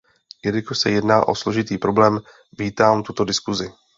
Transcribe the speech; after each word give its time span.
Jelikož 0.45 0.77
se 0.79 0.91
jedná 0.91 1.27
o 1.27 1.35
složitý 1.35 1.77
problém, 1.77 2.19
vítám 2.59 3.03
tuto 3.03 3.25
diskusi. 3.25 3.71